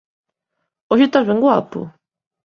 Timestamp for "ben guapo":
1.29-1.79